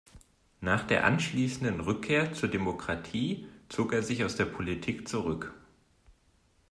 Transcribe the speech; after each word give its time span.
Nach 0.61 0.81
der 0.87 1.05
anschließenden 1.05 1.79
Rückkehr 1.79 2.33
zur 2.33 2.49
Demokratie 2.49 3.47
zog 3.69 3.93
er 3.93 4.01
sich 4.01 4.23
aus 4.25 4.35
der 4.35 4.45
Politik 4.45 5.07
zurück. 5.07 5.53